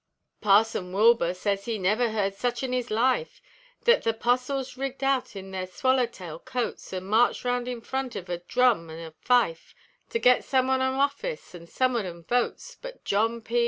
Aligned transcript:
Parson 0.41 0.91
Wilbur 0.93 1.31
sez 1.31 1.65
he 1.65 1.77
never 1.77 2.09
heerd 2.09 2.33
in 2.63 2.73
his 2.73 2.89
life 2.89 3.39
Thet 3.83 4.01
th' 4.01 4.07
Apostles 4.07 4.75
rigged 4.75 5.03
out 5.03 5.35
in 5.35 5.51
their 5.51 5.67
swaller 5.67 6.07
tail 6.07 6.39
coats, 6.39 6.91
An' 6.91 7.03
marched 7.05 7.45
round 7.45 7.67
in 7.67 7.81
front 7.81 8.15
of 8.15 8.27
a 8.27 8.39
drum 8.39 8.89
an' 8.89 8.97
a 8.97 9.11
fife, 9.11 9.75
To 10.09 10.17
git 10.17 10.43
some 10.43 10.71
on 10.71 10.81
'em 10.81 10.95
office, 10.99 11.53
and 11.53 11.69
some 11.69 11.95
on 11.95 12.07
'em 12.07 12.23
votes; 12.23 12.75
But 12.81 13.05
John 13.05 13.41
P. 13.41 13.59